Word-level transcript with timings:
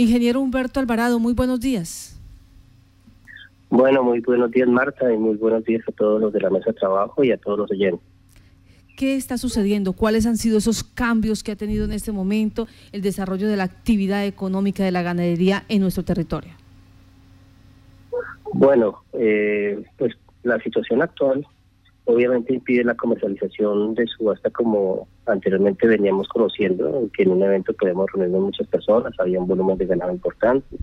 Ingeniero 0.00 0.40
Humberto 0.40 0.80
Alvarado, 0.80 1.18
muy 1.18 1.34
buenos 1.34 1.60
días. 1.60 2.18
Bueno, 3.68 4.02
muy 4.02 4.20
buenos 4.20 4.50
días 4.50 4.66
Marta 4.66 5.12
y 5.12 5.18
muy 5.18 5.36
buenos 5.36 5.62
días 5.64 5.82
a 5.86 5.92
todos 5.92 6.22
los 6.22 6.32
de 6.32 6.40
la 6.40 6.48
mesa 6.48 6.70
de 6.70 6.72
trabajo 6.72 7.22
y 7.22 7.32
a 7.32 7.36
todos 7.36 7.58
los 7.58 7.70
oyentes. 7.70 8.00
¿Qué 8.96 9.16
está 9.16 9.36
sucediendo? 9.36 9.92
¿Cuáles 9.92 10.24
han 10.24 10.38
sido 10.38 10.56
esos 10.56 10.82
cambios 10.82 11.42
que 11.42 11.52
ha 11.52 11.56
tenido 11.56 11.84
en 11.84 11.92
este 11.92 12.12
momento 12.12 12.66
el 12.92 13.02
desarrollo 13.02 13.46
de 13.46 13.58
la 13.58 13.64
actividad 13.64 14.24
económica 14.24 14.82
de 14.82 14.90
la 14.90 15.02
ganadería 15.02 15.64
en 15.68 15.82
nuestro 15.82 16.02
territorio? 16.02 16.52
Bueno, 18.54 19.02
eh, 19.12 19.84
pues 19.98 20.14
la 20.44 20.58
situación 20.60 21.02
actual 21.02 21.46
obviamente 22.12 22.54
impide 22.54 22.84
la 22.84 22.94
comercialización 22.94 23.94
de 23.94 24.06
subasta 24.06 24.50
como 24.50 25.08
anteriormente 25.26 25.86
veníamos 25.86 26.28
conociendo, 26.28 27.08
que 27.12 27.22
en 27.22 27.30
un 27.30 27.42
evento 27.42 27.72
podemos 27.74 28.10
reunir 28.12 28.40
muchas 28.40 28.66
personas, 28.68 29.12
había 29.18 29.40
un 29.40 29.46
volumen 29.46 29.78
de 29.78 29.86
ganado 29.86 30.12
importante. 30.12 30.76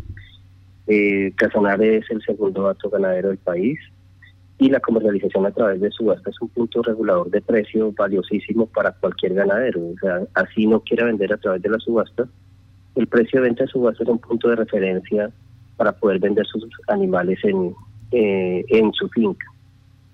Eh, 0.87 1.33
Casanare 1.35 1.97
es 1.97 2.09
el 2.09 2.21
segundo 2.21 2.63
dato 2.63 2.89
ganadero 2.89 3.29
del 3.29 3.37
país 3.37 3.77
y 4.59 4.69
la 4.69 4.79
comercialización 4.79 5.45
a 5.45 5.51
través 5.51 5.81
de 5.81 5.91
subasta 5.91 6.29
es 6.29 6.41
un 6.41 6.49
punto 6.49 6.81
regulador 6.81 7.29
de 7.29 7.41
precio 7.41 7.91
valiosísimo 7.91 8.65
para 8.65 8.91
cualquier 8.91 9.33
ganadero. 9.33 9.81
O 9.81 9.95
sea, 10.01 10.21
así 10.33 10.65
no 10.65 10.79
quiera 10.79 11.05
vender 11.05 11.33
a 11.33 11.37
través 11.37 11.61
de 11.61 11.69
la 11.69 11.79
subasta, 11.79 12.27
el 12.95 13.07
precio 13.07 13.39
de 13.39 13.47
venta 13.47 13.63
de 13.63 13.69
subasta 13.69 14.03
es 14.03 14.09
un 14.09 14.17
punto 14.17 14.49
de 14.49 14.55
referencia 14.55 15.29
para 15.75 15.91
poder 15.91 16.19
vender 16.19 16.45
sus 16.47 16.67
animales 16.87 17.37
en, 17.43 17.75
eh, 18.11 18.65
en 18.69 18.91
su 18.93 19.07
finca. 19.09 19.45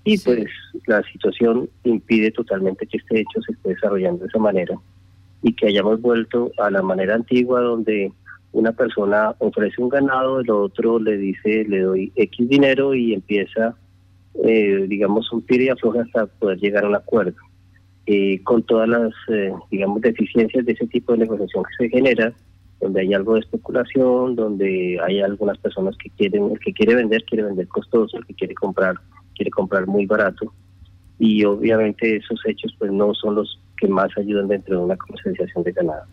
Y 0.06 0.18
pues 0.18 0.46
la 0.86 1.02
situación 1.04 1.70
impide 1.84 2.32
totalmente 2.32 2.86
que 2.86 2.98
este 2.98 3.22
hecho 3.22 3.42
se 3.42 3.54
esté 3.54 3.70
desarrollando 3.70 4.24
de 4.24 4.28
esa 4.28 4.40
manera 4.40 4.78
y 5.42 5.54
que 5.54 5.68
hayamos 5.68 6.02
vuelto 6.02 6.52
a 6.58 6.70
la 6.70 6.82
manera 6.82 7.16
antigua 7.16 7.62
donde 7.62 8.12
una 8.52 8.72
persona 8.74 9.34
ofrece 9.40 9.82
un 9.82 9.90
ganado, 9.90 10.42
el 10.42 10.50
otro 10.50 11.00
le 11.00 11.18
dice 11.18 11.66
le 11.68 11.82
doy 11.82 12.12
X 12.16 12.50
dinero 12.50 12.94
y 12.94 13.14
empieza, 13.14 13.76
eh, 14.44 14.86
digamos, 14.88 15.32
un 15.32 15.46
tiro 15.46 15.64
y 15.64 15.70
afloja 15.70 16.02
hasta 16.02 16.28
poder 16.28 16.60
llegar 16.60 16.86
a 16.86 16.90
un 16.90 16.96
acuerdo. 16.96 17.38
Eh, 18.06 18.42
con 18.44 18.62
todas 18.64 18.90
las, 18.90 19.14
eh, 19.30 19.54
digamos, 19.72 20.02
deficiencias 20.02 20.66
de 20.66 20.74
ese 20.74 20.86
tipo 20.88 21.14
de 21.14 21.20
negociación 21.20 21.64
que 21.64 21.86
se 21.86 21.90
genera, 21.90 22.34
donde 22.82 23.00
hay 23.00 23.14
algo 23.14 23.36
de 23.36 23.40
especulación, 23.40 24.36
donde 24.36 25.00
hay 25.02 25.22
algunas 25.22 25.58
personas 25.58 25.96
que 25.98 26.10
quieren, 26.10 26.52
el 26.52 26.60
que 26.60 26.74
quiere 26.74 26.96
vender 26.96 27.24
quiere 27.24 27.46
vender 27.46 27.68
costoso, 27.70 28.18
el 28.18 28.26
que 28.26 28.34
quiere 28.34 28.54
comprar 28.56 28.96
quiere 29.36 29.52
comprar 29.52 29.88
muy 29.88 30.06
barato 30.06 30.54
y 31.20 31.44
obviamente 31.46 32.18
esos 32.18 32.40
hechos 32.46 32.74
pues 32.78 32.92
no 32.92 33.14
son 33.14 33.36
los 33.36 33.60
que 33.78 33.88
más 33.88 34.10
ayudan 34.18 34.48
dentro 34.48 34.78
de 34.78 34.86
una 34.86 34.98
comercialización 34.98 35.64
de 35.64 35.72
ganado. 35.72 36.04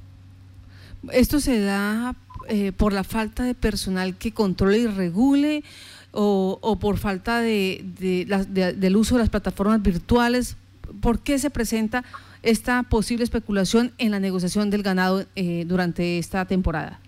¿Esto 1.13 1.41
se 1.41 1.61
da 1.61 2.15
eh, 2.49 2.73
por 2.73 2.93
la 2.93 3.05
falta 3.05 3.45
de 3.45 3.55
personal 3.55 4.17
que 4.17 4.33
controle 4.33 4.79
y 4.79 4.87
regule 4.87 5.65
o, 6.13 6.79
por 6.81 6.99
falta 6.99 7.41
de, 7.41 7.85
de, 7.99 8.75
del 8.77 8.97
uso 8.97 9.15
de 9.15 9.21
las 9.21 9.31
plataformas 9.31 9.83
virtuales? 9.83 10.57
¿Por 11.01 11.21
qué 11.21 11.39
se 11.39 11.51
presenta 11.51 12.05
esta 12.43 12.83
posible 12.83 13.25
especulación 13.25 13.93
en 13.99 14.11
la 14.11 14.21
negociación 14.21 14.71
del 14.71 14.83
ganado 14.83 15.25
eh, 15.37 15.65
durante 15.67 16.19
esta 16.19 16.45
temporada? 16.45 17.01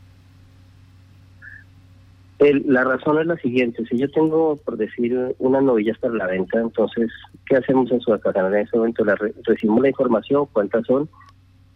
La 2.65 2.85
razón 2.85 3.19
es 3.21 3.27
la 3.27 3.37
siguiente, 3.37 3.85
si 3.87 3.99
yo 3.99 4.11
tengo, 4.11 4.57
por 4.57 4.77
decir, 4.77 5.35
unas 5.39 5.63
novillas 5.63 5.99
para 5.99 6.15
la 6.15 6.27
venta, 6.27 6.61
entonces, 6.61 7.11
¿qué 7.47 7.57
hacemos 7.57 7.91
en 7.93 8.01
su 8.01 8.13
En 8.13 8.55
ese 8.55 8.77
momento 8.77 9.05
la 9.05 9.17
recibimos 9.45 9.83
la 9.83 9.89
información, 9.89 10.47
cuántas 10.53 10.87
son, 10.87 11.09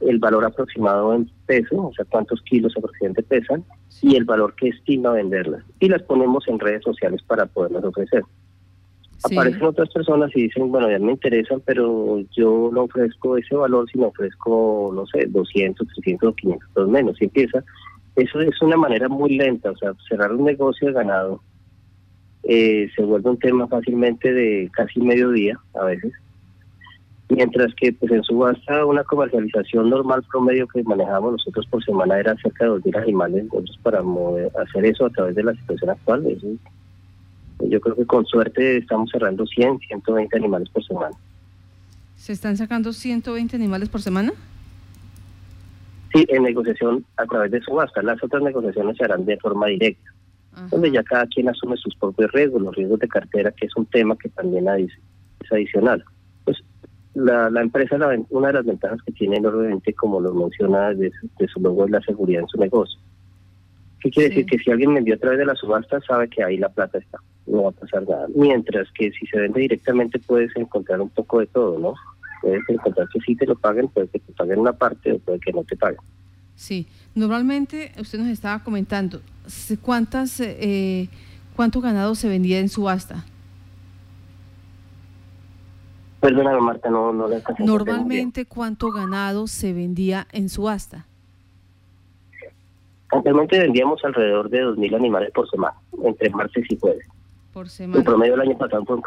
el 0.01 0.19
valor 0.19 0.45
aproximado 0.45 1.15
en 1.15 1.31
peso, 1.47 1.89
o 1.89 1.93
sea, 1.95 2.05
cuántos 2.07 2.41
kilos 2.43 2.75
aproximadamente 2.77 3.23
pesan, 3.23 3.65
y 4.03 4.17
el 4.17 4.25
valor 4.25 4.55
que 4.55 4.69
estima 4.69 5.13
venderlas. 5.13 5.63
Y 5.81 5.89
las 5.89 6.03
ponemos 6.03 6.47
en 6.49 6.59
redes 6.59 6.83
sociales 6.83 7.23
para 7.23 7.47
poderlas 7.47 7.85
ofrecer. 7.85 8.23
Aparecen 9.25 9.65
otras 9.65 9.89
personas 9.91 10.31
y 10.35 10.43
dicen, 10.43 10.71
bueno, 10.71 10.91
ya 10.91 10.99
me 10.99 11.13
interesan, 11.13 11.63
pero 11.65 12.21
yo 12.37 12.71
no 12.73 12.83
ofrezco 12.83 13.37
ese 13.39 13.57
valor, 13.57 13.89
sino 13.91 14.09
ofrezco, 14.09 14.91
no 14.95 15.07
sé, 15.07 15.27
200, 15.27 15.89
300 15.89 16.29
o 16.29 16.35
500 16.35 16.89
menos. 16.89 17.21
Y 17.21 17.25
empieza 17.25 17.65
eso 18.17 18.41
es 18.41 18.61
una 18.63 18.77
manera 18.77 19.09
muy 19.09 19.37
lenta, 19.37 19.71
o 19.71 19.77
sea, 19.77 19.93
cerrar 20.09 20.33
un 20.33 20.45
negocio 20.45 20.89
de 20.89 20.95
ganado 20.95 21.41
eh, 22.49 22.89
se 22.95 23.03
vuelve 23.03 23.31
un 23.31 23.39
tema 23.39 23.67
fácilmente 23.67 24.33
de 24.33 24.71
casi 24.73 25.01
mediodía 25.01 25.59
a 25.75 25.85
veces, 25.87 26.13
mientras 27.29 27.75
que 27.75 27.93
pues 27.93 28.13
en 28.13 28.23
subasta 28.23 28.85
una 28.87 29.03
comercialización 29.03 29.91
normal 29.91 30.23
promedio 30.31 30.69
que 30.69 30.85
manejamos 30.85 31.33
nosotros 31.33 31.67
por 31.67 31.85
semana 31.85 32.21
era 32.21 32.37
cerca 32.37 32.65
de 32.65 32.71
2.000 32.71 33.03
animales, 33.03 33.43
entonces 33.43 33.77
para 33.83 34.01
hacer 34.63 34.85
eso 34.87 35.07
a 35.07 35.11
través 35.11 35.35
de 35.35 35.43
la 35.43 35.55
situación 35.55 35.91
actual, 35.91 36.25
yo 37.69 37.81
creo 37.81 37.97
que 37.97 38.07
con 38.07 38.25
suerte 38.27 38.77
estamos 38.77 39.11
cerrando 39.11 39.45
100, 39.45 39.81
120 39.81 40.37
animales 40.37 40.69
por 40.69 40.85
semana. 40.85 41.17
¿Se 42.15 42.33
están 42.33 42.57
sacando 42.57 42.93
120 42.93 43.57
animales 43.57 43.89
por 43.89 44.03
semana? 44.03 44.33
Sí, 46.17 46.27
en 46.31 46.45
negociación 46.45 47.05
a 47.17 47.27
través 47.27 47.51
de 47.51 47.61
subasta. 47.61 48.03
Las 48.03 48.23
otras 48.23 48.43
negociaciones 48.43 48.97
se 48.97 49.05
harán 49.05 49.27
de 49.27 49.37
forma 49.39 49.67
directa, 49.67 50.11
donde 50.71 50.91
ya 50.91 51.03
cada 51.03 51.27
quien 51.27 51.49
asume 51.49 51.77
sus 51.77 51.95
propios 51.97 52.33
riesgos, 52.33 52.63
los 52.63 52.75
riesgos 52.75 53.01
de 53.01 53.09
cartera, 53.09 53.53
que 53.53 53.67
es 53.67 53.77
un 53.77 53.85
tema 53.87 54.17
que 54.17 54.31
también 54.31 54.67
es 54.69 54.91
adicional. 55.51 56.03
Pues 56.45 56.57
la, 57.15 57.51
la 57.51 57.61
empresa, 57.61 57.97
una 58.31 58.49
de 58.49 58.53
las 58.55 58.65
ventajas 58.65 59.03
que 59.03 59.13
tiene 59.13 59.37
enormemente, 59.37 59.93
como 59.93 60.21
lo 60.21 60.33
menciona 60.33 60.95
de, 60.95 61.11
su 61.53 61.61
logo, 61.61 61.85
es 61.85 61.91
la 61.91 62.01
seguridad 62.01 62.43
en 62.43 62.49
su 62.49 62.59
negocio. 62.59 62.99
¿Qué 64.01 64.11
quiere 64.11 64.29
decir? 64.31 64.47
Que 64.47 64.59
si 64.59 64.71
alguien 64.71 64.95
vendió 64.95 65.15
a 65.15 65.19
través 65.19 65.39
de 65.39 65.47
la 65.47 65.55
subasta, 65.55 66.01
sabe 66.01 66.29
que 66.29 66.43
ahí 66.43 66.57
la 66.57 66.69
plata 66.69 66.99
está, 66.99 67.19
no 67.47 67.65
va 67.65 67.69
a 67.71 67.73
pasar 67.73 68.09
nada. 68.09 68.27
Mientras 68.35 68.89
que 68.93 69.11
si 69.13 69.27
se 69.27 69.39
vende 69.39 69.61
directamente, 69.61 70.19
puedes 70.19 70.55
encontrar 70.57 71.01
un 71.01 71.11
poco 71.11 71.41
de 71.41 71.47
todo, 71.47 71.79
¿no? 71.79 71.95
Puede 72.47 72.63
encontrar 72.69 73.09
que 73.09 73.21
sí 73.21 73.35
te 73.35 73.47
lo 73.47 73.57
paguen, 73.57 73.89
puede 73.89 74.09
que 74.09 74.21
te 74.21 74.33
paguen 74.33 74.61
una 74.61 74.73
parte 74.73 75.13
o 75.13 75.19
puede 75.19 75.41
que 75.41 75.53
no 75.53 75.65
te 75.65 75.77
paguen. 75.77 76.01
Sí, 76.55 76.87
normalmente 77.15 77.93
usted 77.99 78.19
nos 78.19 78.29
estaba 78.29 78.63
comentando, 78.63 79.21
¿cuántas, 79.83 80.41
eh, 80.41 81.09
¿cuánto 81.55 81.81
ganado 81.81 82.15
se 82.15 82.29
vendía 82.29 82.59
en 82.61 82.69
subasta? 82.69 83.25
Perdóname, 86.21 86.61
Marta, 86.61 86.89
no, 86.89 87.13
no 87.13 87.29
le 87.29 87.43
Normalmente, 87.59 88.47
¿cuánto 88.47 88.91
ganado 88.91 89.47
se 89.47 89.73
vendía 89.73 90.27
en 90.33 90.49
subasta? 90.49 91.07
Anteriormente 93.13 93.59
vendíamos 93.59 94.05
alrededor 94.05 94.49
de 94.49 94.65
2.000 94.65 94.97
animales 94.97 95.31
por 95.33 95.49
semana, 95.49 95.77
entre 96.03 96.31
martes 96.31 96.65
y 96.69 96.79
jueves. 96.79 97.07
Por 97.53 97.69
semana. 97.69 97.99
El 97.99 98.05
promedio 98.05 98.33
del 98.33 98.49
año 98.49 98.59
pasado 98.59 98.85
fue 98.85 98.97
un 98.97 99.03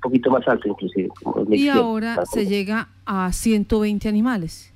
poquito 0.00 0.30
más 0.30 0.46
alto 0.48 0.68
inclusive. 0.68 1.08
y 1.48 1.68
ahora 1.68 2.24
se 2.26 2.46
llega 2.46 2.88
a 3.04 3.32
120 3.32 4.08
animales. 4.08 4.72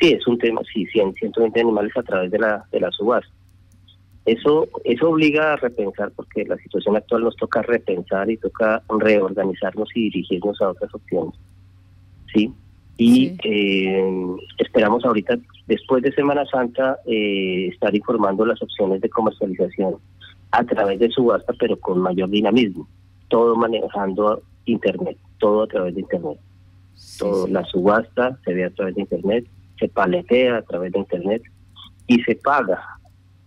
Sí, 0.00 0.12
es 0.12 0.26
un 0.26 0.38
tema, 0.38 0.60
sí, 0.72 0.86
100, 0.86 1.14
120 1.14 1.60
animales 1.60 1.96
a 1.96 2.02
través 2.02 2.30
de 2.30 2.38
la, 2.38 2.64
de 2.72 2.80
la 2.80 2.90
subasta. 2.90 3.30
Eso, 4.24 4.68
eso 4.84 5.10
obliga 5.10 5.52
a 5.52 5.56
repensar 5.56 6.10
porque 6.16 6.44
la 6.44 6.56
situación 6.56 6.96
actual 6.96 7.24
nos 7.24 7.36
toca 7.36 7.62
repensar 7.62 8.30
y 8.30 8.38
toca 8.38 8.82
reorganizarnos 8.88 9.88
y 9.94 10.04
dirigirnos 10.04 10.60
a 10.62 10.70
otras 10.70 10.94
opciones. 10.94 11.34
¿Sí? 12.32 12.52
Y 12.96 13.36
Eh, 13.44 14.36
esperamos 14.58 15.04
ahorita, 15.04 15.36
después 15.66 16.02
de 16.02 16.12
Semana 16.12 16.44
Santa, 16.46 16.98
eh, 17.06 17.68
estar 17.72 17.94
informando 17.94 18.46
las 18.46 18.62
opciones 18.62 19.00
de 19.00 19.10
comercialización 19.10 19.96
a 20.52 20.64
través 20.64 21.00
de 21.00 21.10
subasta, 21.10 21.52
pero 21.58 21.78
con 21.78 21.98
mayor 21.98 22.30
dinamismo 22.30 22.88
todo 23.28 23.56
manejando 23.56 24.42
Internet, 24.66 25.18
todo 25.38 25.62
a 25.62 25.66
través 25.66 25.94
de 25.94 26.00
Internet. 26.00 26.38
todo, 27.18 27.46
La 27.48 27.64
subasta 27.64 28.38
se 28.44 28.54
ve 28.54 28.64
a 28.64 28.70
través 28.70 28.94
de 28.94 29.02
Internet, 29.02 29.46
se 29.78 29.88
paletea 29.88 30.58
a 30.58 30.62
través 30.62 30.92
de 30.92 31.00
Internet 31.00 31.42
y 32.06 32.20
se 32.22 32.36
paga 32.36 32.82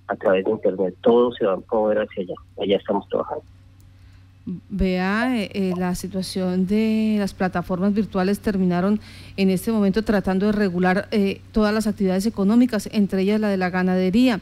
a 0.08 0.16
través 0.16 0.46
de 0.46 0.52
Internet. 0.52 0.96
Todo 1.02 1.32
se 1.34 1.46
va 1.46 1.54
a 1.54 1.60
mover 1.72 2.00
hacia 2.00 2.24
allá. 2.24 2.36
Allá 2.62 2.78
estamos 2.78 3.08
trabajando. 3.10 3.44
Vea, 4.70 5.36
eh, 5.36 5.50
eh, 5.54 5.74
la 5.78 5.94
situación 5.94 6.68
de 6.68 7.18
las 7.20 7.34
plataformas 7.34 7.94
virtuales 7.94 8.40
terminaron 8.40 9.02
en 9.36 9.50
este 9.50 9.74
momento 9.74 10.04
tratando 10.04 10.46
de 10.46 10.54
regular 10.54 11.10
eh, 11.12 11.42
todas 11.52 11.74
las 11.74 11.86
actividades 11.86 12.26
económicas, 12.26 12.88
entre 12.94 13.24
ellas 13.24 13.42
la 13.42 13.50
de 13.50 13.58
la 13.58 13.70
ganadería. 13.70 14.40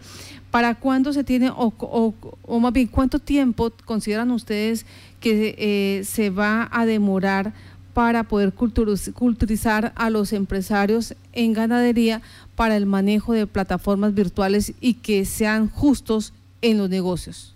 ¿Para 0.51 0.75
cuándo 0.75 1.11
se 1.11 1.23
tiene, 1.23 1.49
o, 1.49 1.73
o, 1.79 2.59
más 2.59 2.71
bien, 2.71 2.87
cuánto 2.87 3.17
tiempo 3.17 3.71
consideran 3.83 4.29
ustedes 4.29 4.85
que 5.19 5.55
eh, 5.57 6.03
se 6.03 6.29
va 6.29 6.69
a 6.71 6.85
demorar 6.85 7.53
para 7.95 8.25
poder 8.25 8.53
culturizar 8.53 9.91
a 9.95 10.11
los 10.11 10.33
empresarios 10.33 11.15
en 11.33 11.53
ganadería 11.53 12.21
para 12.55 12.77
el 12.77 12.85
manejo 12.85 13.33
de 13.33 13.47
plataformas 13.47 14.13
virtuales 14.13 14.73
y 14.79 14.93
que 14.93 15.25
sean 15.25 15.67
justos 15.67 16.31
en 16.61 16.77
los 16.77 16.91
negocios? 16.91 17.54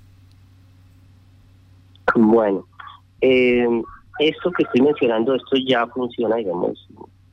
Bueno, 2.15 2.65
eh, 3.21 3.67
esto 4.19 4.51
que 4.51 4.63
estoy 4.63 4.81
mencionando, 4.81 5.35
esto 5.35 5.55
ya 5.65 5.87
funciona, 5.87 6.37
digamos, 6.37 6.87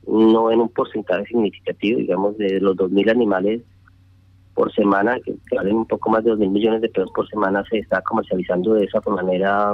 no 0.07 0.51
en 0.51 0.61
un 0.61 0.69
porcentaje 0.69 1.25
significativo, 1.25 1.99
digamos, 1.99 2.37
de 2.37 2.59
los 2.61 2.75
2.000 2.77 3.11
animales 3.11 3.61
por 4.57 4.73
semana, 4.73 5.19
que, 5.19 5.35
valen 5.55 5.75
un 5.75 5.85
poco 5.85 6.09
más 6.09 6.23
de 6.23 6.31
2 6.31 6.39
mil 6.39 6.49
millones 6.49 6.81
de 6.81 6.89
pesos 6.89 7.11
por 7.13 7.29
semana, 7.29 7.63
se 7.69 7.77
está 7.77 8.01
comercializando 8.01 8.73
de 8.73 8.85
esa 8.85 8.99
manera 9.01 9.71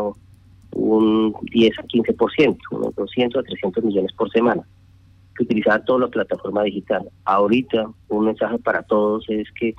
un 0.72 1.34
10 1.54 1.80
a 1.80 1.84
15%, 1.84 2.58
unos 2.72 2.94
200 2.96 3.40
a 3.40 3.44
300 3.44 3.82
millones 3.82 4.12
por 4.12 4.30
semana, 4.30 4.62
que 5.38 5.44
utilizaba 5.44 5.80
toda 5.86 6.00
la 6.00 6.08
plataforma 6.10 6.64
digital. 6.64 7.10
Ahorita, 7.24 7.90
un 8.10 8.26
mensaje 8.26 8.60
para 8.60 8.84
todos 8.84 9.24
es 9.30 9.48
que 9.58 9.74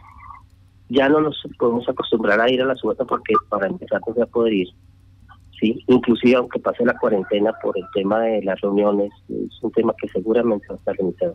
ya 0.88 1.10
no 1.10 1.20
nos 1.20 1.36
podemos 1.58 1.86
acostumbrar 1.86 2.40
a 2.40 2.50
ir 2.50 2.62
a 2.62 2.66
la 2.66 2.74
subasta 2.74 3.04
porque 3.04 3.34
para 3.50 3.66
empezar 3.66 4.00
no 4.06 4.14
se 4.14 4.20
va 4.20 4.24
a 4.24 4.28
poder 4.28 4.54
ir. 4.54 4.68
Sí, 5.60 5.78
inclusive 5.86 6.36
aunque 6.36 6.58
pase 6.58 6.84
la 6.84 6.98
cuarentena 6.98 7.52
por 7.62 7.78
el 7.78 7.84
tema 7.94 8.20
de 8.20 8.42
las 8.42 8.60
reuniones, 8.60 9.12
es 9.28 9.62
un 9.62 9.70
tema 9.72 9.94
que 10.00 10.08
seguramente 10.08 10.66
va 10.68 10.74
a 10.74 10.78
estar 10.78 10.96
limitado. 10.98 11.34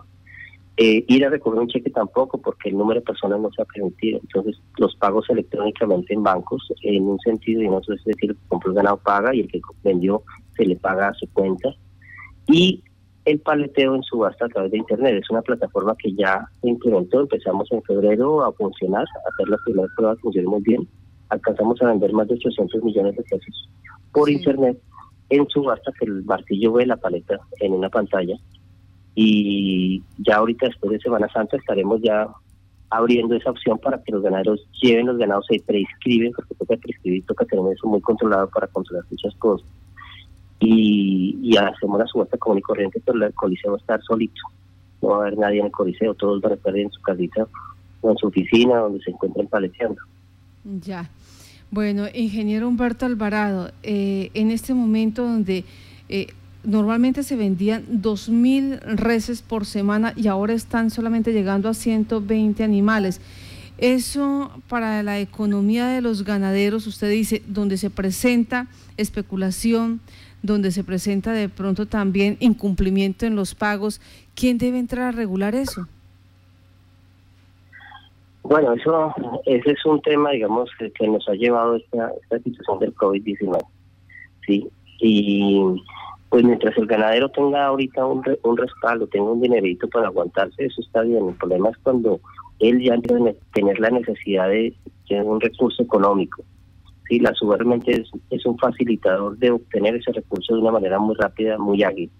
Eh, 0.81 1.04
ir 1.10 1.25
a 1.25 1.30
recoger 1.30 1.60
un 1.60 1.68
cheque 1.68 1.89
tampoco, 1.89 2.38
porque 2.38 2.69
el 2.69 2.77
número 2.77 3.01
de 3.01 3.06
personas 3.06 3.39
no 3.39 3.51
se 3.51 3.62
ha 3.62 3.66
permitido. 3.66 4.19
Entonces, 4.21 4.62
los 4.77 4.95
pagos 4.95 5.30
electrónicamente 5.30 6.13
en 6.13 6.24
bancos, 6.24 6.66
en 6.83 7.04
un 7.04 7.19
sentido 7.19 7.62
y 7.62 7.66
en 7.66 7.74
otro, 7.74 7.95
es 7.95 8.04
decir, 8.06 8.31
el 8.31 8.38
que 8.38 8.48
compró 8.48 8.74
ganado 8.74 8.98
paga 8.98 9.36
y 9.36 9.42
el 9.42 9.48
que 9.50 9.60
vendió 9.83 10.24
se 10.56 10.65
le 10.65 10.77
paga 10.77 11.10
a 11.10 11.13
su 11.15 11.27
cuenta. 11.33 11.75
Y 12.48 12.81
el 13.25 13.39
paleteo 13.42 13.94
en 13.94 14.04
subasta 14.04 14.45
a 14.45 14.50
través 14.50 14.72
de 14.72 14.77
Internet 14.77 15.22
es 15.22 15.30
una 15.30 15.42
plataforma 15.42 15.95
que 16.01 16.13
ya 16.13 16.45
se 16.62 16.69
implementó. 16.69 17.22
Empezamos 17.22 17.69
en 17.72 17.83
febrero 17.83 18.45
a 18.45 18.54
funcionar, 18.54 19.04
a 19.04 19.30
hacer 19.33 19.50
las 19.50 19.62
primeras 19.65 19.92
pruebas, 19.98 20.18
funcionó 20.22 20.51
muy 20.51 20.62
bien. 20.62 20.88
Alcanzamos 21.27 21.81
a 21.81 21.88
vender 21.88 22.13
más 22.13 22.27
de 22.30 22.36
800 22.36 22.83
millones 22.83 23.18
de 23.18 23.24
pesos 23.24 23.69
por 24.11 24.29
Internet 24.29 24.77
en 25.29 25.47
subasta, 25.47 25.91
que 25.97 26.06
el 26.06 26.23
martillo 26.23 26.73
ve 26.73 26.85
la 26.85 26.97
paleta 26.97 27.39
en 27.59 27.73
una 27.73 27.89
pantalla 27.89 28.35
y 29.21 30.01
ya 30.17 30.38
ahorita 30.38 30.67
después 30.67 30.94
de 30.94 31.00
Semana 31.00 31.27
Santa 31.27 31.57
estaremos 31.57 32.01
ya 32.01 32.27
abriendo 32.89 33.35
esa 33.35 33.51
opción 33.51 33.77
para 33.77 34.01
que 34.01 34.11
los 34.11 34.23
ganaderos 34.23 34.65
lleven 34.81 35.07
los 35.07 35.17
ganados, 35.17 35.45
se 35.47 35.59
prescriben, 35.59 36.31
porque 36.31 36.56
toca 36.56 36.77
prescribir, 36.77 37.25
toca 37.25 37.45
tener 37.45 37.73
eso 37.73 37.88
muy 37.88 38.01
controlado 38.01 38.50
para 38.50 38.67
controlar 38.67 39.06
muchas 39.11 39.35
cosas. 39.35 39.67
Y, 40.59 41.38
y 41.41 41.57
hacemos 41.57 42.00
la 42.00 42.07
subasta 42.07 42.38
común 42.38 42.59
y 42.59 42.62
corriente, 42.62 43.01
pero 43.05 43.25
el 43.25 43.33
coliseo 43.33 43.71
va 43.71 43.77
a 43.77 43.81
estar 43.81 44.01
solito. 44.03 44.41
No 45.01 45.09
va 45.09 45.17
a 45.17 45.19
haber 45.21 45.38
nadie 45.38 45.59
en 45.59 45.65
el 45.65 45.71
coliseo, 45.71 46.13
todos 46.13 46.41
van 46.41 46.53
a 46.53 46.55
estar 46.55 46.75
en 46.77 46.89
su 46.89 47.01
casita 47.01 47.45
o 48.01 48.12
en 48.12 48.17
su 48.17 48.27
oficina 48.27 48.77
donde 48.77 49.01
se 49.01 49.12
encuentren 49.12 49.47
paleteando. 49.47 50.01
Ya. 50.81 51.09
Bueno, 51.71 52.07
ingeniero 52.13 52.68
Humberto 52.68 53.06
Alvarado, 53.06 53.71
eh, 53.83 54.31
en 54.33 54.50
este 54.50 54.74
momento 54.74 55.24
donde 55.24 55.66
eh, 56.10 56.27
normalmente 56.63 57.21
se 57.21 57.36
vendían 57.36 57.86
2.000 58.01 58.80
reses 58.95 59.44
por 59.44 59.68
semana 59.68 60.13
y 60.16 60.27
ahora 60.27 60.54
están 60.54 60.89
solamente 60.89 61.31
llegando 61.31 61.69
a 61.69 61.75
120 61.75 62.63
animales. 62.63 63.21
Eso 63.77 64.51
para 64.68 65.04
la 65.04 65.19
economía 65.19 65.88
de 65.88 66.01
los 66.01 66.24
ganaderos, 66.24 66.88
usted 66.88 67.12
dice, 67.12 67.44
donde 67.48 67.77
se 67.77 67.92
presenta 67.92 68.68
especulación, 68.98 70.01
donde 70.42 70.72
se 70.72 70.83
presenta 70.83 71.33
de 71.33 71.50
pronto 71.50 71.86
también 71.86 72.36
incumplimiento 72.39 73.27
en 73.27 73.36
los 73.36 73.54
pagos, 73.54 74.01
¿quién 74.33 74.57
debe 74.57 74.80
entrar 74.80 75.06
a 75.06 75.12
regular 75.12 75.54
eso? 75.54 75.88
Bueno, 78.44 78.74
eso 78.74 79.13
ese 79.45 79.71
es 79.71 79.86
un 79.86 80.01
tema, 80.01 80.31
digamos, 80.31 80.69
que, 80.77 81.07
nos 81.07 81.27
ha 81.27 81.33
llevado 81.33 81.75
esta, 81.75 82.12
esta 82.21 82.39
situación 82.39 82.80
del 82.80 82.95
COVID-19. 82.95 83.57
Sí, 84.45 84.68
y 85.00 85.62
pues 86.30 86.44
mientras 86.44 86.77
el 86.77 86.86
ganadero 86.86 87.30
tenga 87.30 87.65
ahorita 87.65 88.06
un, 88.06 88.24
un 88.44 88.57
respaldo, 88.57 89.07
tenga 89.07 89.31
un 89.31 89.41
dinerito 89.41 89.88
para 89.88 90.07
aguantarse, 90.07 90.65
eso 90.65 90.81
está 90.81 91.01
bien. 91.01 91.30
El 91.30 91.36
problema 91.36 91.69
es 91.69 91.77
cuando 91.80 92.19
él 92.59 92.81
ya 92.81 92.95
debe 92.97 93.36
tener 93.53 93.80
la 93.80 93.89
necesidad 93.89 94.50
de 94.50 94.74
tener 95.07 95.24
un 95.24 95.41
recurso 95.41 95.81
económico. 95.81 96.44
Sí, 97.07 97.19
la 97.19 97.33
SUB 97.33 97.56
realmente 97.56 98.06
es, 98.30 98.45
un 98.45 98.57
facilitador 98.59 99.36
de 99.38 99.50
obtener 99.50 99.95
ese 99.95 100.12
recurso 100.12 100.53
de 100.53 100.62
una 100.62 100.71
manera 100.71 101.00
muy 101.00 101.15
rápida, 101.15 101.57
muy 101.57 101.81
ágil. 101.83 102.12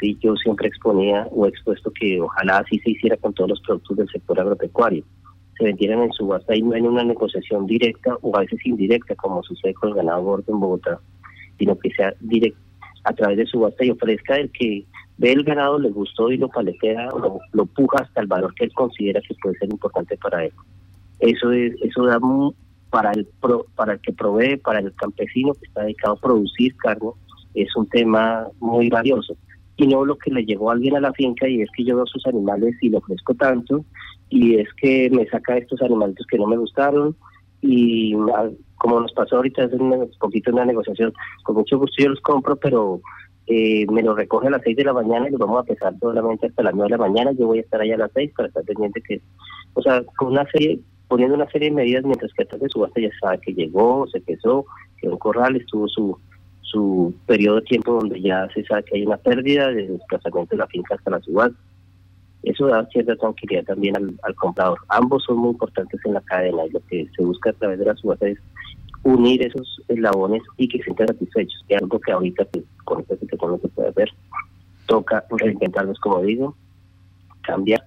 Sí, 0.00 0.18
yo 0.20 0.34
siempre 0.34 0.66
exponía 0.66 1.28
o 1.30 1.46
expuesto 1.46 1.92
que 1.92 2.20
ojalá 2.20 2.58
así 2.58 2.80
se 2.80 2.90
hiciera 2.90 3.16
con 3.16 3.32
todos 3.32 3.50
los 3.50 3.60
productos 3.60 3.96
del 3.96 4.08
sector 4.08 4.40
agropecuario. 4.40 5.04
Se 5.56 5.64
vendieran 5.64 6.02
en 6.02 6.12
subasta 6.12 6.56
y 6.56 6.62
no 6.62 6.74
en 6.74 6.86
una 6.86 7.04
negociación 7.04 7.66
directa 7.66 8.16
o 8.22 8.36
a 8.36 8.40
veces 8.40 8.64
indirecta, 8.64 9.14
como 9.14 9.42
sucede 9.42 9.74
con 9.74 9.90
el 9.90 9.96
ganado 9.96 10.22
gordo 10.22 10.52
en 10.52 10.60
Bogotá, 10.60 10.98
sino 11.58 11.78
que 11.78 11.90
sea 11.90 12.12
directa 12.20 12.58
a 13.04 13.12
través 13.12 13.36
de 13.36 13.46
subasta 13.46 13.84
y 13.84 13.90
ofrezca 13.90 14.36
el 14.36 14.50
que 14.50 14.84
ve 15.18 15.32
el 15.32 15.44
ganado, 15.44 15.78
le 15.78 15.90
gustó 15.90 16.30
y 16.30 16.38
lo 16.38 16.48
paletea 16.48 17.08
o 17.10 17.40
lo, 17.52 17.66
puja 17.66 17.98
hasta 18.02 18.20
el 18.20 18.26
valor 18.26 18.54
que 18.54 18.64
él 18.64 18.72
considera 18.72 19.20
que 19.20 19.34
puede 19.40 19.56
ser 19.58 19.70
importante 19.70 20.16
para 20.16 20.44
él. 20.44 20.52
Eso 21.20 21.52
es, 21.52 21.74
eso 21.82 22.04
da 22.04 22.18
para 22.90 23.12
el 23.12 23.26
para 23.74 23.94
el 23.94 24.00
que 24.00 24.12
provee, 24.12 24.56
para 24.56 24.80
el 24.80 24.92
campesino 24.94 25.52
que 25.54 25.66
está 25.66 25.82
dedicado 25.82 26.14
a 26.14 26.20
producir 26.20 26.74
carne, 26.76 27.10
es 27.54 27.74
un 27.76 27.88
tema 27.88 28.46
muy 28.60 28.88
valioso. 28.88 29.36
Y 29.76 29.86
no 29.86 30.04
lo 30.04 30.16
que 30.16 30.30
le 30.30 30.44
llegó 30.44 30.70
alguien 30.70 30.96
a 30.96 31.00
la 31.00 31.12
finca 31.12 31.48
y 31.48 31.62
es 31.62 31.70
que 31.76 31.84
yo 31.84 31.96
veo 31.96 32.06
sus 32.06 32.24
animales 32.26 32.76
y 32.80 32.90
lo 32.90 32.98
ofrezco 32.98 33.34
tanto, 33.34 33.84
y 34.28 34.56
es 34.56 34.68
que 34.74 35.10
me 35.10 35.26
saca 35.26 35.56
estos 35.56 35.82
animales 35.82 36.16
que 36.30 36.38
no 36.38 36.46
me 36.46 36.56
gustaron, 36.56 37.16
y 37.60 38.14
como 38.76 39.00
nos 39.00 39.12
pasó 39.12 39.36
ahorita 39.36 39.64
hace 39.64 39.76
un 39.76 40.10
poquito 40.20 40.52
una 40.52 40.66
negociación, 40.66 41.12
con 41.42 41.56
mucho 41.56 41.78
gusto 41.78 42.02
yo 42.02 42.10
los 42.10 42.20
compro, 42.20 42.56
pero 42.56 43.00
eh, 43.46 43.86
me 43.90 44.02
los 44.02 44.16
recoge 44.16 44.48
a 44.48 44.50
las 44.50 44.62
6 44.62 44.76
de 44.76 44.84
la 44.84 44.92
mañana 44.92 45.28
y 45.28 45.30
los 45.30 45.40
vamos 45.40 45.60
a 45.60 45.64
pesar 45.64 45.94
solamente 45.98 46.46
hasta 46.46 46.62
las 46.62 46.74
9 46.74 46.90
de 46.90 46.98
la 46.98 47.08
mañana, 47.08 47.32
yo 47.32 47.46
voy 47.46 47.58
a 47.58 47.62
estar 47.62 47.80
allá 47.80 47.94
a 47.94 47.98
las 47.98 48.12
6 48.12 48.32
para 48.36 48.48
estar 48.48 48.64
pendiente 48.64 49.00
que, 49.00 49.20
o 49.74 49.82
sea, 49.82 50.02
con 50.16 50.28
una 50.28 50.46
serie, 50.50 50.80
poniendo 51.08 51.34
una 51.34 51.50
serie 51.50 51.70
de 51.70 51.76
medidas 51.76 52.04
mientras 52.04 52.32
que 52.32 52.42
hasta 52.42 52.58
de 52.58 52.68
subasta 52.68 53.00
ya 53.00 53.10
sabe 53.20 53.40
que 53.40 53.54
llegó, 53.54 54.06
se 54.08 54.20
pesó, 54.20 54.64
que 54.98 55.08
un 55.08 55.18
corral 55.18 55.56
estuvo 55.56 55.88
su 55.88 56.18
su 56.74 57.14
periodo 57.26 57.56
de 57.56 57.62
tiempo 57.62 57.92
donde 57.94 58.20
ya 58.20 58.48
se 58.52 58.64
sabe 58.64 58.84
que 58.84 58.96
hay 58.96 59.06
una 59.06 59.16
pérdida 59.16 59.68
de 59.68 59.88
desplazamiento 59.88 60.56
de 60.56 60.58
la 60.58 60.66
finca 60.66 60.96
hasta 60.96 61.10
la 61.10 61.20
subasta 61.20 61.56
eso 62.44 62.66
da 62.66 62.86
cierta 62.88 63.16
tranquilidad 63.16 63.64
también 63.64 63.96
al, 63.96 64.34
comprador. 64.36 64.78
Ambos 64.88 65.24
son 65.24 65.38
muy 65.38 65.50
importantes 65.50 66.00
en 66.04 66.12
la 66.12 66.20
cadena 66.20 66.66
y 66.66 66.70
lo 66.70 66.80
que 66.88 67.08
se 67.16 67.24
busca 67.24 67.50
a 67.50 67.54
través 67.54 67.78
de 67.78 67.86
la 67.86 67.96
subasta 67.96 68.28
es 68.28 68.38
unir 69.02 69.42
esos 69.42 69.80
eslabones 69.88 70.42
y 70.58 70.68
que 70.68 70.78
se 70.78 70.84
sientan 70.84 71.08
satisfechos. 71.08 71.64
Es 71.68 71.82
algo 71.82 71.98
que 71.98 72.12
ahorita 72.12 72.44
pues, 72.46 72.64
con 72.84 73.00
esta 73.00 73.16
situación 73.16 73.52
no 73.52 73.58
se 73.58 73.68
puede 73.68 73.90
ver. 73.92 74.10
Toca 74.86 75.24
reinventarnos, 75.30 75.98
como 76.00 76.20
digo, 76.20 76.54
cambiar. 77.42 77.82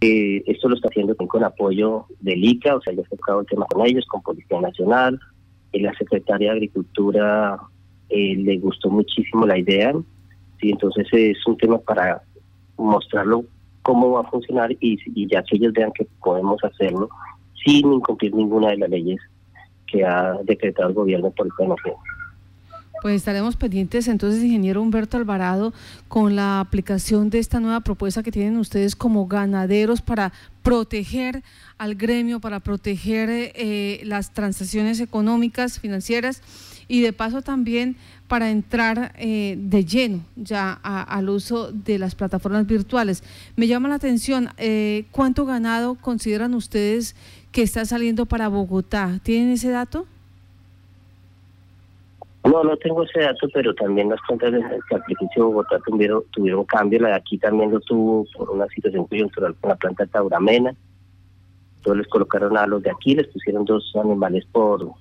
Eh, 0.00 0.42
esto 0.46 0.68
lo 0.68 0.76
está 0.76 0.88
haciendo 0.88 1.14
con 1.14 1.44
apoyo 1.44 2.06
del 2.20 2.42
ICA, 2.42 2.76
o 2.76 2.80
sea, 2.80 2.94
ya 2.94 3.02
se 3.02 3.14
ha 3.14 3.18
tocado 3.18 3.40
el 3.40 3.46
tema 3.46 3.66
con 3.66 3.86
ellos, 3.86 4.06
con 4.06 4.22
Policía 4.22 4.60
Nacional. 4.60 5.20
La 5.74 5.92
Secretaria 5.98 6.52
de 6.52 6.56
Agricultura 6.56 7.58
eh, 8.10 8.36
le 8.36 8.58
gustó 8.58 8.90
muchísimo 8.90 9.46
la 9.46 9.58
idea. 9.58 9.92
Sí, 10.60 10.70
entonces 10.70 11.06
es 11.12 11.46
un 11.46 11.56
tema 11.56 11.78
para 11.78 12.22
mostrarlo 12.76 13.44
cómo 13.82 14.12
va 14.12 14.20
a 14.20 14.30
funcionar 14.30 14.70
y, 14.80 15.26
ya 15.28 15.42
que 15.42 15.56
ellos 15.56 15.72
vean 15.72 15.92
que 15.92 16.06
podemos 16.22 16.62
hacerlo 16.62 17.08
sin 17.64 17.92
incumplir 17.92 18.34
ninguna 18.34 18.70
de 18.70 18.78
las 18.78 18.90
leyes 18.90 19.20
que 19.86 20.04
ha 20.04 20.36
decretado 20.44 20.88
el 20.88 20.94
gobierno 20.94 21.30
por 21.30 21.46
el 21.46 21.52
tema. 21.56 21.74
Pues 23.00 23.14
estaremos 23.14 23.56
pendientes 23.56 24.08
entonces, 24.08 24.42
ingeniero 24.42 24.82
Humberto 24.82 25.16
Alvarado, 25.16 25.72
con 26.08 26.34
la 26.34 26.60
aplicación 26.60 27.30
de 27.30 27.38
esta 27.38 27.60
nueva 27.60 27.80
propuesta 27.80 28.22
que 28.22 28.32
tienen 28.32 28.56
ustedes 28.56 28.96
como 28.96 29.26
ganaderos 29.28 30.02
para 30.02 30.32
proteger 30.62 31.42
al 31.78 31.94
gremio, 31.94 32.40
para 32.40 32.60
proteger 32.60 33.30
eh, 33.30 34.00
las 34.04 34.32
transacciones 34.34 35.00
económicas, 35.00 35.78
financieras 35.78 36.42
y 36.88 37.02
de 37.02 37.12
paso 37.12 37.42
también 37.42 37.96
para 38.26 38.50
entrar 38.50 39.12
eh, 39.18 39.56
de 39.58 39.84
lleno 39.84 40.20
ya 40.36 40.72
al 40.72 41.28
uso 41.28 41.70
de 41.70 41.98
las 41.98 42.14
plataformas 42.14 42.66
virtuales. 42.66 43.22
Me 43.56 43.66
llama 43.66 43.88
la 43.88 43.96
atención, 43.96 44.48
eh, 44.56 45.04
¿cuánto 45.12 45.44
ganado 45.44 45.96
consideran 45.96 46.54
ustedes 46.54 47.14
que 47.52 47.62
está 47.62 47.84
saliendo 47.84 48.26
para 48.26 48.48
Bogotá? 48.48 49.20
¿Tienen 49.22 49.50
ese 49.50 49.70
dato? 49.70 50.06
No, 52.44 52.64
no 52.64 52.76
tengo 52.78 53.02
ese 53.02 53.20
dato, 53.20 53.46
pero 53.52 53.74
también 53.74 54.08
las 54.08 54.20
cuentas 54.26 54.52
de 54.52 54.60
sacrificio 54.88 55.42
de 55.42 55.48
Bogotá 55.48 55.78
tuvieron, 55.84 56.22
tuvieron 56.30 56.64
cambio. 56.64 57.00
La 57.00 57.08
de 57.08 57.14
aquí 57.14 57.36
también 57.36 57.70
lo 57.70 57.80
tuvo 57.80 58.26
por 58.36 58.50
una 58.50 58.66
situación 58.68 59.06
coyuntural 59.06 59.54
con 59.60 59.70
la 59.70 59.76
planta 59.76 60.06
Tauramena. 60.06 60.74
Entonces 61.76 61.98
les 61.98 62.08
colocaron 62.08 62.56
a 62.56 62.66
los 62.66 62.82
de 62.82 62.90
aquí, 62.90 63.14
les 63.14 63.26
pusieron 63.28 63.64
dos 63.64 63.92
animales 64.02 64.46
por, 64.50 64.92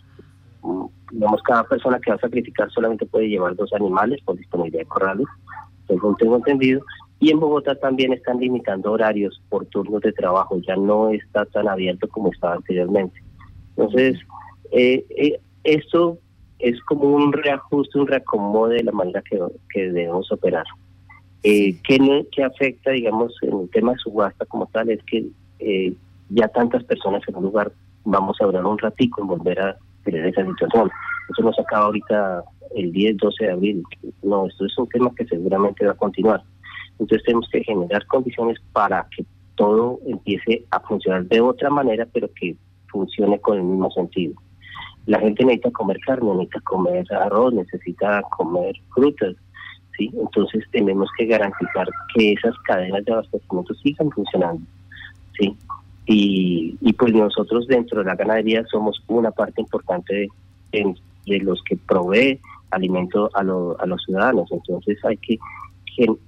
digamos, 1.11 1.41
cada 1.43 1.63
persona 1.63 1.99
que 1.99 2.11
va 2.11 2.17
a 2.17 2.19
sacrificar 2.19 2.69
solamente 2.71 3.05
puede 3.05 3.29
llevar 3.29 3.55
dos 3.55 3.73
animales 3.73 4.21
por 4.23 4.37
disponibilidad 4.37 4.81
de 4.81 4.87
corrales, 4.87 5.27
según 5.87 6.15
tengo 6.17 6.37
entendido. 6.37 6.81
Y 7.19 7.31
en 7.31 7.39
Bogotá 7.39 7.75
también 7.75 8.13
están 8.13 8.39
limitando 8.39 8.91
horarios 8.91 9.41
por 9.49 9.65
turnos 9.65 10.01
de 10.01 10.13
trabajo, 10.13 10.59
ya 10.67 10.75
no 10.75 11.09
está 11.09 11.45
tan 11.45 11.67
abierto 11.67 12.07
como 12.09 12.31
estaba 12.31 12.55
anteriormente. 12.55 13.19
Entonces, 13.75 14.19
eh, 14.71 15.05
eh, 15.09 15.39
esto 15.63 16.19
es 16.59 16.79
como 16.81 17.09
un 17.09 17.33
reajuste, 17.33 17.99
un 17.99 18.07
reacomodo 18.07 18.69
de 18.69 18.83
la 18.83 18.91
manera 18.91 19.21
que, 19.21 19.39
que 19.69 19.91
debemos 19.91 20.31
operar. 20.31 20.65
Eh, 21.43 21.77
que, 21.83 22.25
que 22.31 22.43
afecta, 22.43 22.91
digamos, 22.91 23.33
en 23.41 23.61
el 23.61 23.69
tema 23.69 23.93
de 23.93 23.99
subasta 23.99 24.45
como 24.45 24.65
tal, 24.67 24.89
es 24.89 25.01
que 25.03 25.27
eh, 25.59 25.93
ya 26.29 26.47
tantas 26.49 26.83
personas 26.83 27.21
en 27.27 27.35
un 27.35 27.43
lugar, 27.43 27.71
vamos 28.03 28.37
a 28.41 28.45
durar 28.45 28.65
un 28.65 28.77
ratico 28.77 29.21
en 29.21 29.27
volver 29.27 29.59
a 29.59 29.77
esa 30.15 30.45
situación. 30.45 30.89
Eso 31.29 31.43
no 31.43 31.53
se 31.53 31.61
acaba 31.61 31.85
ahorita 31.85 32.43
el 32.75 32.91
10, 32.91 33.17
12 33.17 33.45
de 33.45 33.51
abril. 33.51 33.83
No, 34.23 34.47
esto 34.47 34.65
es 34.65 34.77
un 34.77 34.87
tema 34.89 35.13
que 35.15 35.25
seguramente 35.25 35.85
va 35.85 35.91
a 35.91 35.97
continuar. 35.97 36.41
Entonces 36.99 37.23
tenemos 37.25 37.47
que 37.51 37.63
generar 37.63 38.05
condiciones 38.07 38.57
para 38.73 39.07
que 39.15 39.25
todo 39.55 39.99
empiece 40.05 40.63
a 40.71 40.79
funcionar 40.79 41.25
de 41.25 41.41
otra 41.41 41.69
manera, 41.69 42.07
pero 42.11 42.29
que 42.33 42.55
funcione 42.89 43.39
con 43.39 43.57
el 43.57 43.63
mismo 43.63 43.91
sentido. 43.91 44.33
La 45.05 45.19
gente 45.19 45.45
necesita 45.45 45.71
comer 45.71 45.97
carne, 46.05 46.31
necesita 46.33 46.61
comer 46.61 47.05
arroz, 47.13 47.53
necesita 47.53 48.21
comer 48.37 48.75
frutas, 48.93 49.35
¿sí? 49.97 50.11
Entonces 50.19 50.63
tenemos 50.71 51.09
que 51.17 51.25
garantizar 51.25 51.87
que 52.13 52.33
esas 52.33 52.55
cadenas 52.65 53.05
de 53.05 53.13
abastecimiento 53.13 53.73
sigan 53.75 54.11
funcionando, 54.11 54.61
¿sí? 55.39 55.55
Y, 56.07 56.77
y 56.81 56.93
pues 56.93 57.13
nosotros 57.13 57.67
dentro 57.67 57.99
de 57.99 58.05
la 58.05 58.15
ganadería 58.15 58.65
somos 58.71 59.03
una 59.07 59.29
parte 59.31 59.61
importante 59.61 60.29
de, 60.71 60.95
los 61.41 61.61
que 61.63 61.75
provee 61.75 62.39
alimento 62.71 63.29
a, 63.33 63.41
a 63.41 63.85
los 63.85 64.03
ciudadanos. 64.05 64.49
Entonces 64.51 64.97
hay 65.03 65.17
que, 65.17 65.37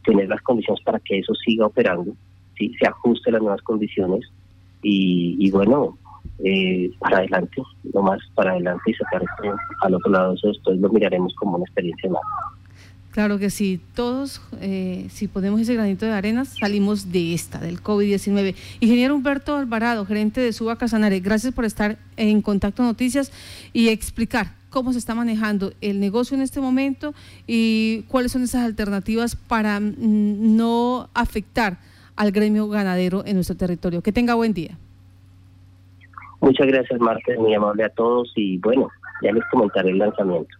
tener 0.04 0.28
las 0.28 0.42
condiciones 0.42 0.84
para 0.84 1.00
que 1.00 1.20
eso 1.20 1.34
siga 1.36 1.68
operando, 1.68 2.14
¿sí? 2.58 2.74
se 2.80 2.88
ajuste 2.88 3.30
a 3.30 3.34
las 3.34 3.42
nuevas 3.42 3.62
condiciones 3.62 4.22
y, 4.82 5.36
y 5.38 5.52
bueno, 5.52 5.96
eh, 6.44 6.90
para 7.00 7.18
adelante, 7.18 7.62
no 7.94 8.02
más 8.02 8.20
para 8.34 8.52
adelante 8.52 8.92
y 8.92 8.94
sacar 8.94 9.22
esto 9.22 9.56
al 9.82 9.96
otro 9.96 10.12
lado. 10.12 10.34
Eso 10.34 10.48
después 10.48 10.80
lo 10.80 10.90
miraremos 10.90 11.34
como 11.36 11.56
una 11.56 11.66
experiencia 11.66 12.10
más. 12.10 12.22
Claro 13.12 13.40
que 13.40 13.50
sí, 13.50 13.82
todos, 13.96 14.40
eh, 14.62 15.08
si 15.10 15.28
ponemos 15.28 15.60
ese 15.60 15.74
granito 15.74 16.06
de 16.06 16.12
arena, 16.12 16.46
salimos 16.46 17.12
de 17.12 17.34
esta, 17.34 17.60
del 17.60 17.82
COVID-19. 17.82 18.56
Ingeniero 18.82 19.16
Humberto 19.16 19.56
Alvarado, 19.56 20.06
gerente 20.06 20.42
de 20.42 20.54
Suba 20.54 20.78
Casanare, 20.78 21.20
gracias 21.20 21.54
por 21.54 21.66
estar 21.66 21.98
en 22.18 22.42
Contacto 22.44 22.84
Noticias 22.84 23.32
y 23.74 23.90
explicar 23.90 24.54
cómo 24.70 24.94
se 24.94 25.00
está 25.00 25.16
manejando 25.16 25.74
el 25.82 26.00
negocio 26.00 26.36
en 26.36 26.44
este 26.44 26.62
momento 26.62 27.16
y 27.48 28.04
cuáles 28.10 28.32
son 28.32 28.44
esas 28.44 28.64
alternativas 28.64 29.36
para 29.36 29.80
mm, 29.80 30.56
no 30.56 31.10
afectar 31.16 31.80
al 32.16 32.32
gremio 32.32 32.68
ganadero 32.68 33.24
en 33.26 33.36
nuestro 33.36 33.58
territorio. 33.58 34.04
Que 34.04 34.12
tenga 34.12 34.36
buen 34.36 34.54
día. 34.54 34.78
Muchas 36.42 36.68
gracias, 36.68 37.00
Marta, 37.00 37.34
muy 37.40 37.56
amable 37.56 37.84
a 37.84 37.90
todos 37.90 38.32
y 38.36 38.60
bueno, 38.60 38.90
ya 39.24 39.32
les 39.32 39.44
comentaré 39.52 39.90
el 39.90 39.98
lanzamiento. 39.98 40.59